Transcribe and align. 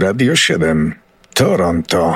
Radio 0.00 0.36
7 0.36 0.94
Toronto. 1.34 2.14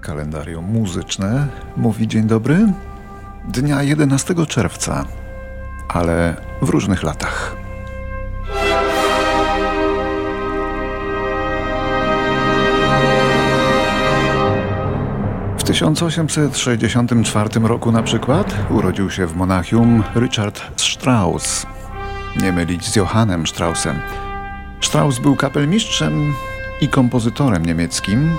Kalendarium 0.00 0.64
muzyczne 0.64 1.48
mówi 1.76 2.08
dzień 2.08 2.26
dobry. 2.26 2.58
Dnia 3.48 3.82
11 3.82 4.34
czerwca, 4.48 5.04
ale 5.88 6.36
w 6.62 6.68
różnych 6.68 7.02
latach. 7.02 7.56
W 15.58 15.62
1864 15.62 17.60
roku 17.62 17.92
na 17.92 18.02
przykład 18.02 18.54
urodził 18.70 19.10
się 19.10 19.26
w 19.26 19.36
Monachium 19.36 20.02
Richard 20.16 20.62
Strauss. 20.80 21.66
Nie 22.42 22.52
mylić 22.52 22.86
z 22.86 22.96
Johannem 22.96 23.46
Straussem. 23.46 24.00
Strauss 24.84 25.18
był 25.18 25.36
kapelmistrzem 25.36 26.34
i 26.80 26.88
kompozytorem 26.88 27.66
niemieckim. 27.66 28.36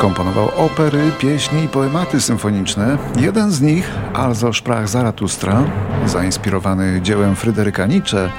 Komponował 0.00 0.50
opery, 0.56 1.12
pieśni 1.18 1.64
i 1.64 1.68
poematy 1.68 2.20
symfoniczne. 2.20 2.98
Jeden 3.16 3.50
z 3.50 3.60
nich, 3.60 3.90
Also 4.14 4.52
sprach 4.52 4.88
Zaratustra, 4.88 5.62
zainspirowany 6.06 7.00
dziełem 7.02 7.36
Fryderyka 7.36 7.86
Nietzsche 7.86 8.30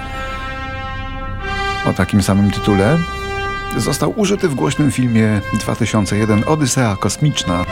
o 1.89 1.93
takim 1.93 2.23
samym 2.23 2.51
tytule, 2.51 2.97
został 3.77 4.19
użyty 4.19 4.49
w 4.49 4.55
głośnym 4.55 4.91
filmie 4.91 5.41
2001 5.53 6.43
Odysea 6.47 6.95
Kosmiczna. 6.99 7.65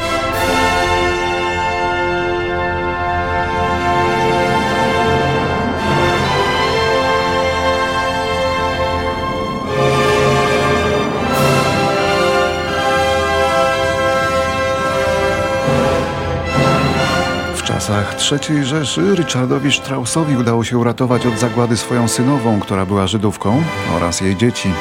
Czasach 17.79 18.15
III 18.31 18.65
Rzeszy 18.65 19.15
Richardowi 19.15 19.71
Straussowi 19.71 20.37
udało 20.37 20.63
się 20.63 20.77
uratować 20.77 21.25
od 21.25 21.39
zagłady 21.39 21.77
swoją 21.77 22.07
synową, 22.07 22.59
która 22.59 22.85
była 22.85 23.07
Żydówką, 23.07 23.63
oraz 23.95 24.21
jej 24.21 24.35
dzieci. 24.35 24.71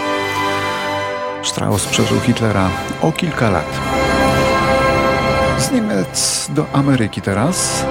Strauss 1.42 1.86
przeżył 1.86 2.20
Hitlera 2.20 2.70
o 3.02 3.12
kilka 3.12 3.50
lat. 3.50 3.80
Z 5.58 5.72
Niemiec 5.72 6.48
do 6.54 6.66
Ameryki 6.72 7.22
teraz, 7.22 7.84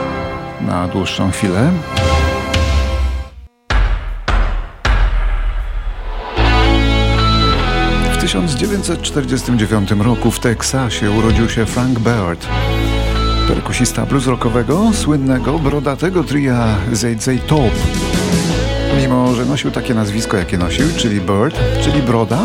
na 0.61 0.87
dłuższą 0.87 1.31
chwilę. 1.31 1.71
W 8.13 8.17
1949 8.21 9.91
roku 9.91 10.31
w 10.31 10.39
Teksasie 10.39 11.11
urodził 11.11 11.49
się 11.49 11.65
Frank 11.65 11.99
Baird 11.99 12.47
perkusista 13.47 14.05
blues 14.05 14.27
rockowego, 14.27 14.91
słynnego, 14.93 15.59
brodatego 15.59 16.23
tria 16.23 16.75
ZZ 16.91 17.29
Top. 17.47 17.71
Mimo, 19.01 19.35
że 19.35 19.45
nosił 19.45 19.71
takie 19.71 19.93
nazwisko, 19.93 20.37
jakie 20.37 20.57
nosił, 20.57 20.85
czyli 20.97 21.21
Bird, 21.21 21.59
czyli 21.81 22.01
Broda, 22.01 22.39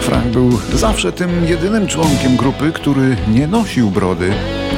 Frank 0.00 0.26
był 0.26 0.58
zawsze 0.74 1.12
tym 1.12 1.44
jedynym 1.44 1.86
członkiem 1.86 2.36
grupy, 2.36 2.72
który 2.72 3.16
nie 3.28 3.46
nosił 3.46 3.90
brody, 3.90 4.32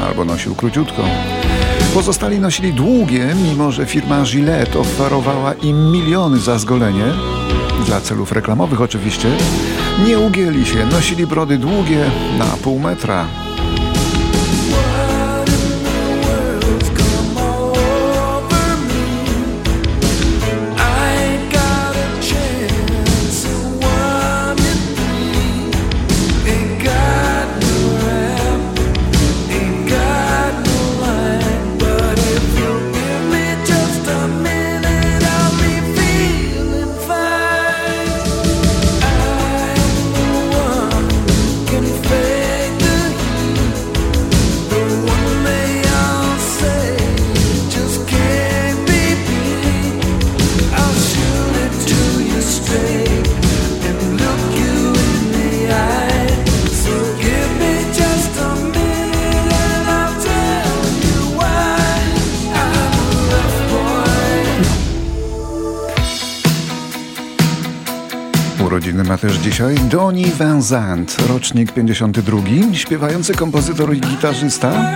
albo 0.08 0.24
nosił 0.24 0.54
króciutko. 0.54 1.02
Pozostali 1.94 2.40
nosili 2.40 2.72
długie, 2.72 3.34
mimo 3.42 3.72
że 3.72 3.86
firma 3.86 4.22
Gillette 4.22 4.78
oferowała 4.78 5.54
im 5.54 5.92
miliony 5.92 6.38
za 6.38 6.58
zgolenie, 6.58 7.04
dla 7.86 8.00
celów 8.00 8.32
reklamowych 8.32 8.80
oczywiście. 8.80 9.28
Nie 10.06 10.18
ugięli 10.18 10.66
się, 10.66 10.86
nosili 10.86 11.26
brody 11.26 11.58
długie 11.58 12.04
na 12.38 12.44
pół 12.44 12.78
metra, 12.78 13.26
Też 69.20 69.36
dzisiaj 69.36 69.74
Donny 69.74 70.30
Van 70.38 70.62
Zandt, 70.62 71.16
rocznik 71.28 71.72
52, 71.72 72.40
śpiewający 72.72 73.34
kompozytor 73.34 73.94
i 73.94 74.00
gitarzysta, 74.00 74.94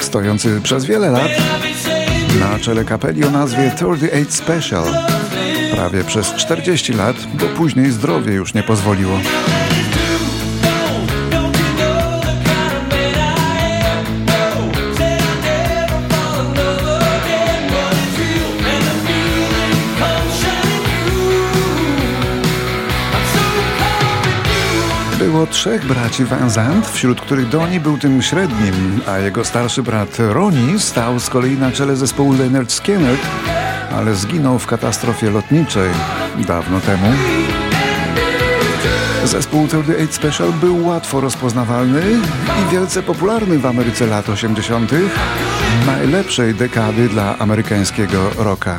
stojący 0.00 0.60
przez 0.62 0.84
wiele 0.84 1.10
lat 1.10 1.30
na 2.40 2.58
czele 2.58 2.84
kapeli 2.84 3.24
o 3.24 3.30
nazwie 3.30 3.72
38 3.76 4.26
Special. 4.30 4.84
Prawie 5.74 6.04
przez 6.04 6.34
40 6.34 6.92
lat, 6.92 7.16
bo 7.34 7.46
później 7.46 7.90
zdrowie 7.90 8.34
już 8.34 8.54
nie 8.54 8.62
pozwoliło. 8.62 9.20
Było 25.36 25.46
trzech 25.46 25.86
braci 25.86 26.24
Van 26.24 26.50
Zandt, 26.50 26.90
wśród 26.90 27.20
których 27.20 27.48
Donnie 27.48 27.80
był 27.80 27.98
tym 27.98 28.22
średnim, 28.22 29.00
a 29.06 29.18
jego 29.18 29.44
starszy 29.44 29.82
brat 29.82 30.16
Ronnie 30.18 30.78
stał 30.78 31.20
z 31.20 31.30
kolei 31.30 31.58
na 31.58 31.72
czele 31.72 31.96
zespołu 31.96 32.32
Leonard 32.32 32.72
Skinner, 32.72 33.16
ale 33.96 34.14
zginął 34.14 34.58
w 34.58 34.66
katastrofie 34.66 35.30
lotniczej 35.30 35.90
dawno 36.46 36.80
temu. 36.80 37.06
Zespół 39.24 39.66
38 39.66 40.12
Special 40.12 40.52
był 40.52 40.86
łatwo 40.86 41.20
rozpoznawalny 41.20 42.02
i 42.62 42.72
wielce 42.72 43.02
popularny 43.02 43.58
w 43.58 43.66
Ameryce 43.66 44.06
lat 44.06 44.28
80., 44.28 44.92
najlepszej 45.86 46.54
dekady 46.54 47.08
dla 47.08 47.38
amerykańskiego 47.38 48.30
rocka. 48.38 48.76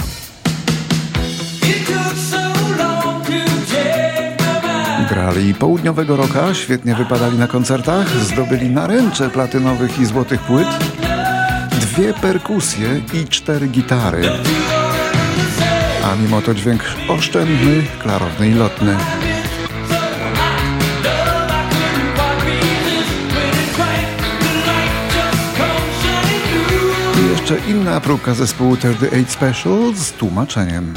Grali 5.10 5.54
południowego 5.54 6.16
roka, 6.16 6.54
świetnie 6.54 6.96
wypadali 6.96 7.38
na 7.38 7.48
koncertach, 7.48 8.10
zdobyli 8.10 8.70
naręcze 8.70 9.30
platynowych 9.30 10.00
i 10.00 10.06
złotych 10.06 10.42
płyt, 10.42 10.68
dwie 11.72 12.14
perkusje 12.14 13.02
i 13.14 13.28
cztery 13.28 13.68
gitary. 13.68 14.30
A 16.04 16.16
mimo 16.16 16.42
to 16.42 16.54
dźwięk 16.54 16.84
oszczędny, 17.08 17.84
klarowny 18.00 18.50
i 18.50 18.54
lotny. 18.54 18.96
I 27.22 27.30
jeszcze 27.32 27.58
inna 27.68 28.02
próbka 28.02 28.34
zespołu 28.34 28.78
38 28.78 29.26
Special 29.28 29.94
z 29.96 30.12
tłumaczeniem. 30.12 30.94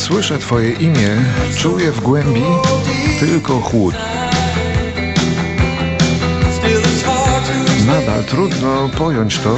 Słyszę 0.00 0.38
Twoje 0.38 0.72
imię, 0.72 1.16
czuję 1.56 1.92
w 1.92 2.00
głębi 2.00 2.42
tylko 3.20 3.60
chłód. 3.60 3.94
Nadal 7.86 8.24
trudno 8.24 8.88
pojąć 8.88 9.38
to, 9.38 9.56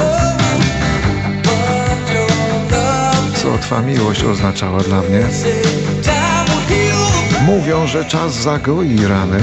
co 3.34 3.58
Twa 3.58 3.82
miłość 3.82 4.24
oznaczała 4.24 4.80
dla 4.80 5.02
mnie. 5.02 5.26
Mówią, 7.46 7.86
że 7.86 8.04
czas 8.04 8.34
zagoi 8.34 9.06
rany. 9.06 9.40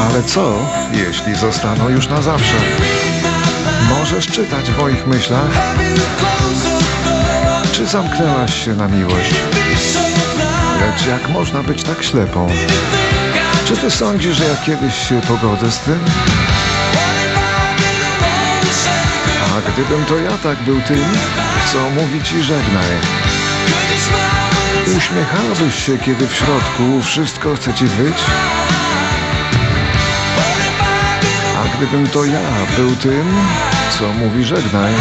Ale 0.00 0.22
co, 0.22 0.54
jeśli 0.92 1.34
zostaną 1.34 1.88
już 1.88 2.08
na 2.08 2.22
zawsze? 2.22 2.56
Możesz 3.88 4.26
czytać 4.26 4.70
w 4.70 4.78
moich 4.78 5.06
myślach? 5.06 5.50
Czy 7.84 7.90
zamknęłaś 7.90 8.64
się 8.64 8.74
na 8.74 8.88
miłość? 8.88 9.34
Lecz 10.80 11.06
jak 11.06 11.28
można 11.28 11.62
być 11.62 11.82
tak 11.82 12.02
ślepą? 12.02 12.48
Czy 13.64 13.76
ty 13.76 13.90
sądzisz, 13.90 14.36
że 14.36 14.44
ja 14.44 14.56
kiedyś 14.56 15.08
się 15.08 15.20
pogodzę 15.20 15.70
z 15.70 15.78
tym? 15.78 16.04
A 19.56 19.70
gdybym 19.70 20.04
to 20.04 20.18
ja 20.18 20.30
tak 20.42 20.62
był 20.62 20.80
tym, 20.80 21.04
co 21.72 21.90
mówi 21.90 22.22
ci 22.22 22.42
żegnaj? 22.42 22.90
Uśmiechałabyś 24.96 25.86
się, 25.86 25.98
kiedy 25.98 26.26
w 26.26 26.34
środku 26.34 27.02
wszystko 27.02 27.54
chce 27.54 27.74
ci 27.74 27.84
wyć? 27.84 28.16
A 31.56 31.76
gdybym 31.76 32.08
to 32.08 32.24
ja 32.24 32.40
był 32.76 32.96
tym, 32.96 33.34
co 33.98 34.12
mówi 34.12 34.44
żegnaj? 34.44 34.94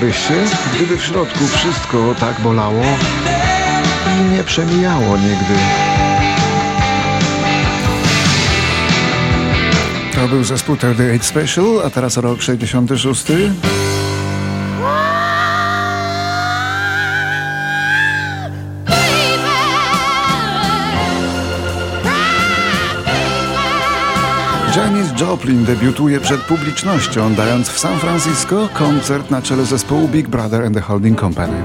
Się, 0.00 0.44
gdyby 0.74 0.96
w 0.96 1.04
środku 1.04 1.46
wszystko 1.46 2.14
tak 2.20 2.40
bolało 2.40 2.82
i 4.06 4.34
nie 4.36 4.44
przemijało 4.44 5.16
nigdy? 5.16 5.54
To 10.14 10.28
był 10.28 10.44
zespół 10.44 10.76
38 10.76 11.22
Special, 11.22 11.80
a 11.86 11.90
teraz 11.90 12.16
rok 12.16 12.42
66. 12.42 13.26
Joplin 25.20 25.64
debiutuje 25.64 26.20
przed 26.20 26.40
publicznością, 26.40 27.34
dając 27.34 27.68
w 27.68 27.78
San 27.78 27.98
Francisco 27.98 28.68
koncert 28.74 29.30
na 29.30 29.42
czele 29.42 29.64
zespołu 29.64 30.08
Big 30.08 30.28
Brother 30.28 30.64
and 30.64 30.74
the 30.74 30.80
Holding 30.80 31.20
Company. 31.20 31.62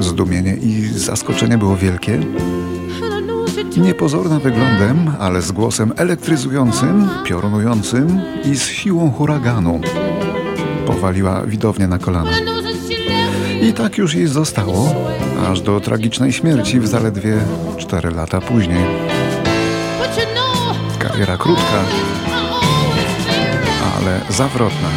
Zdumienie 0.00 0.56
i 0.56 0.84
zaskoczenie 0.84 1.58
było 1.58 1.76
wielkie. 1.76 2.20
Niepozorna 3.76 4.38
wyglądem, 4.38 5.10
ale 5.18 5.42
z 5.42 5.52
głosem 5.52 5.92
elektryzującym, 5.96 7.08
piorunującym 7.24 8.20
i 8.44 8.56
z 8.56 8.66
siłą 8.66 9.10
huraganu. 9.10 9.80
Powaliła 10.86 11.46
widownię 11.46 11.88
na 11.88 11.98
kolana. 11.98 12.30
I 13.62 13.72
tak 13.72 13.98
już 13.98 14.14
jej 14.14 14.26
zostało, 14.26 14.94
aż 15.48 15.60
do 15.60 15.80
tragicznej 15.80 16.32
śmierci 16.32 16.80
w 16.80 16.86
zaledwie 16.86 17.38
4 17.78 18.10
lata 18.10 18.40
później. 18.40 18.84
Kariera 20.98 21.36
krótka, 21.36 21.84
ale 23.96 24.20
zawrotna. 24.28 24.88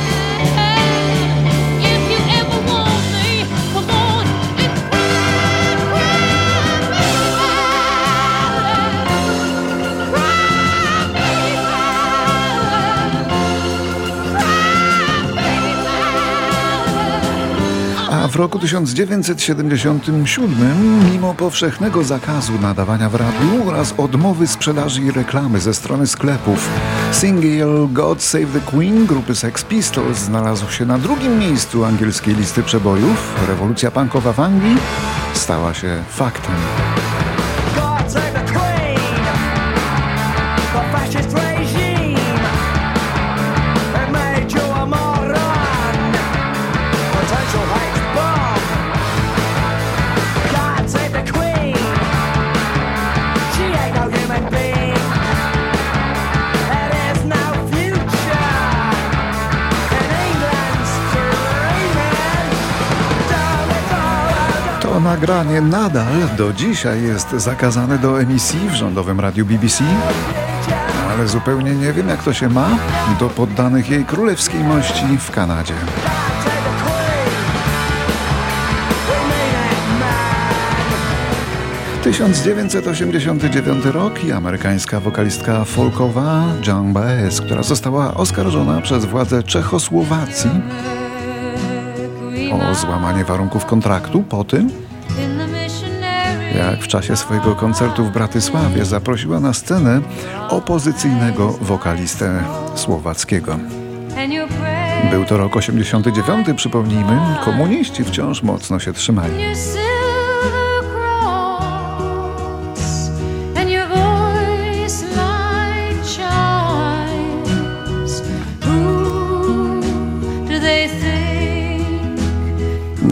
W 18.36 18.38
roku 18.38 18.60
1977, 18.60 21.12
mimo 21.12 21.34
powszechnego 21.34 22.04
zakazu 22.04 22.54
nadawania 22.62 23.10
w 23.10 23.16
radiu 23.16 23.70
oraz 23.70 23.94
odmowy 23.98 24.48
sprzedaży 24.48 25.02
i 25.02 25.12
reklamy 25.12 25.60
ze 25.60 25.74
strony 25.74 26.08
sklepów, 26.08 26.70
singiel 27.12 27.88
God 27.92 28.24
Save 28.24 28.54
the 28.54 28.60
Queen 28.60 29.06
grupy 29.06 29.36
Sex 29.36 29.64
Pistols 29.64 30.18
znalazł 30.18 30.72
się 30.72 30.86
na 30.86 30.98
drugim 30.98 31.40
miejscu 31.40 31.86
angielskiej 31.86 32.36
listy 32.36 32.64
przebojów. 32.64 33.36
Rewolucja 33.48 33.92
punkowa 33.92 34.34
w 34.34 34.40
Anglii 34.40 34.78
stała 35.34 35.74
się 35.74 36.04
faktem. 36.10 36.56
Nagranie 65.16 65.62
nadal 65.62 66.36
do 66.38 66.54
dzisiaj 66.54 67.04
jest 67.04 67.32
zakazane 67.32 67.98
do 67.98 68.22
emisji 68.22 68.70
w 68.70 68.74
rządowym 68.74 69.20
radiu 69.20 69.46
BBC, 69.46 69.84
ale 71.12 71.28
zupełnie 71.28 71.76
nie 71.76 71.94
wiem 71.94 72.10
jak 72.10 72.24
to 72.24 72.34
się 72.34 72.50
ma 72.50 72.70
do 73.20 73.30
poddanych 73.30 73.90
jej 73.90 74.06
królewskiej 74.06 74.64
mości 74.64 75.18
w 75.20 75.32
Kanadzie. 75.32 75.74
...1989 82.04 83.92
rok 83.92 84.24
i 84.24 84.32
amerykańska 84.32 85.00
wokalistka 85.00 85.66
folkowa 85.66 86.44
Joan 86.68 86.94
Baez, 86.94 87.42
która 87.42 87.64
została 87.64 88.14
oskarżona 88.14 88.82
przez 88.82 89.06
władze 89.06 89.44
Czechosłowacji 89.44 90.52
o 92.52 92.76
złamanie 92.76 93.26
warunków 93.26 93.66
kontraktu 93.66 94.24
po 94.24 94.44
tym, 94.44 94.85
jak 96.56 96.80
w 96.80 96.88
czasie 96.88 97.16
swojego 97.16 97.56
koncertu 97.56 98.06
w 98.06 98.12
Bratysławie 98.12 98.86
zaprosiła 98.86 99.40
na 99.40 99.54
scenę 99.54 100.02
opozycyjnego 100.50 101.52
wokalistę 101.62 102.44
słowackiego. 102.76 103.60
Był 105.12 105.26
to 105.26 105.38
rok 105.38 105.56
89, 105.56 106.48
przypomnijmy, 106.56 107.20
komuniści 107.46 108.04
wciąż 108.04 108.44
mocno 108.44 108.80
się 108.80 108.94
trzymali. 108.94 109.34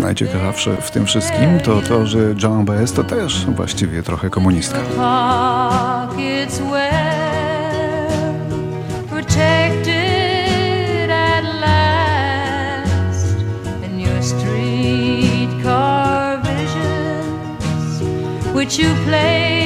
Najciekawsze 0.01 0.77
w 0.81 0.91
tym 0.91 1.05
wszystkim 1.05 1.59
to 1.63 1.81
to, 1.81 2.07
że 2.07 2.19
John 2.43 2.65
Baez 2.65 2.93
to 2.93 3.03
też 3.03 3.45
właściwie 3.45 4.03
trochę 4.03 4.29
komunistka. 4.29 4.79
Which 18.55 18.79
you 18.79 18.95
place 19.05 19.62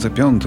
2005. 0.00 0.42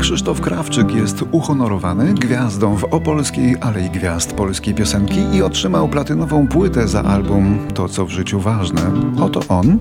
Krzysztof 0.00 0.40
Krawczyk 0.40 0.94
jest 0.94 1.24
uhonorowany 1.30 2.14
gwiazdą 2.14 2.76
w 2.76 2.84
Opolskiej 2.84 3.56
Alei 3.60 3.90
Gwiazd 3.90 4.32
Polskiej 4.32 4.74
Piosenki 4.74 5.20
i 5.32 5.42
otrzymał 5.42 5.88
platynową 5.88 6.48
płytę 6.48 6.88
za 6.88 7.02
album 7.02 7.58
To, 7.74 7.88
co 7.88 8.06
w 8.06 8.10
życiu 8.10 8.40
ważne. 8.40 8.80
Oto 9.20 9.40
on. 9.48 9.78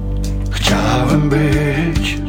Chciałem 0.52 1.30
być 1.30 2.22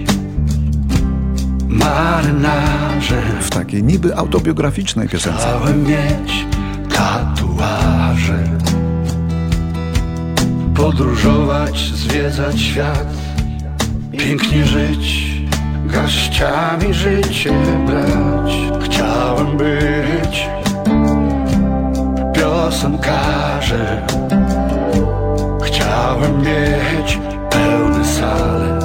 marynarzem. 1.68 3.22
W 3.40 3.50
takiej 3.50 3.82
niby 3.82 4.16
autobiograficznej 4.16 5.08
piosence. 5.08 5.38
Chciałem 5.38 5.82
mieć 5.82 6.46
tatuaże. 6.94 8.44
Podróżować, 10.74 11.92
zwiedzać 11.94 12.60
świat 12.60 13.14
Pięknie 14.18 14.66
żyć 14.66 15.33
Garściami 15.94 16.94
życie 16.94 17.52
brać. 17.86 18.52
Chciałem 18.84 19.56
być 19.56 20.48
Piosenkarzem. 22.34 24.02
Chciałem 25.62 26.38
mieć 26.38 27.18
pełne 27.50 28.04
sale 28.04 28.78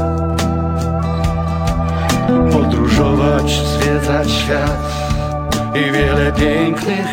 Podróżować, 2.51 3.51
zwiedzać 3.51 4.31
świat 4.31 4.93
I 5.75 5.91
wiele 5.91 6.31
pięknych, 6.31 7.07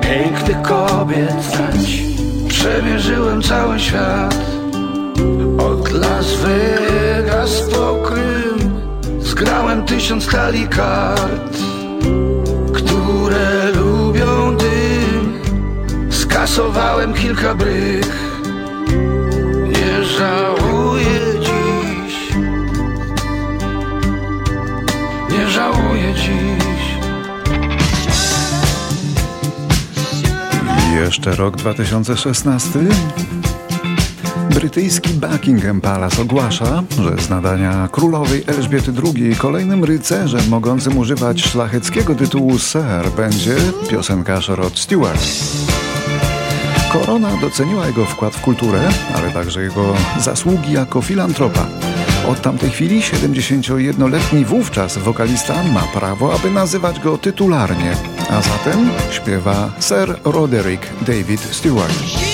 pięknych 0.00 0.62
kobiet 0.62 1.42
znać. 1.42 2.02
Przemierzyłem 2.48 3.42
cały 3.42 3.80
świat. 3.80 4.34
Od 5.58 5.92
Las 5.92 6.26
Vegas 6.34 7.62
po 7.74 8.01
Zgrałem 9.42 9.84
tysiąc 9.84 10.26
talii 10.26 10.68
kart 10.68 11.56
Które 12.74 13.72
lubią 13.74 14.56
dym. 14.56 15.42
Skasowałem 16.10 17.14
kilka 17.14 17.54
brych. 17.54 18.32
Nie 19.68 20.04
żałuję 20.04 21.20
dziś. 21.40 22.36
Nie 25.30 25.48
żałuję 25.48 26.14
dziś. 26.14 26.82
Jeszcze 30.94 31.36
rok 31.36 31.56
2016. 31.56 32.78
Brytyjski 34.62 35.10
Buckingham 35.14 35.80
Palace 35.80 36.22
ogłasza, 36.22 36.82
że 37.02 37.22
z 37.22 37.30
nadania 37.30 37.88
królowej 37.92 38.44
Elżbiety 38.46 38.92
II 39.04 39.36
kolejnym 39.36 39.84
rycerzem 39.84 40.48
mogącym 40.48 40.98
używać 40.98 41.42
szlacheckiego 41.42 42.14
tytułu 42.14 42.58
Sir 42.58 43.10
będzie 43.16 43.56
piosenkarz 43.90 44.48
Rod 44.48 44.78
Stewart. 44.78 45.22
Korona 46.92 47.36
doceniła 47.40 47.86
jego 47.86 48.04
wkład 48.04 48.34
w 48.34 48.40
kulturę, 48.40 48.80
ale 49.14 49.30
także 49.30 49.62
jego 49.62 49.94
zasługi 50.20 50.72
jako 50.72 51.02
filantropa. 51.02 51.66
Od 52.28 52.42
tamtej 52.42 52.70
chwili 52.70 53.00
71-letni 53.00 54.44
wówczas 54.44 54.98
wokalista 54.98 55.62
ma 55.64 55.82
prawo, 55.82 56.34
aby 56.34 56.50
nazywać 56.50 57.00
go 57.00 57.18
tytularnie, 57.18 57.96
a 58.30 58.42
zatem 58.42 58.90
śpiewa 59.10 59.72
Sir 59.80 60.20
Roderick 60.24 60.86
David 61.06 61.40
Stewart. 61.40 62.31